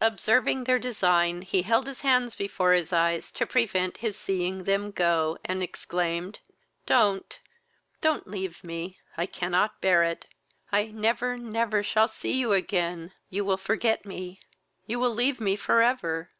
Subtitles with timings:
[0.00, 4.90] Observing their design, he held his hands before his eyes, to prevent his seeing them
[4.90, 6.40] go, and exclaimed,
[6.86, 7.38] "Don't,
[8.00, 8.98] don't leave me!
[9.16, 10.26] I cannot bear it.
[10.72, 14.40] I never never shall see you again: you will forget me,
[14.88, 16.32] you will leave me for ever!"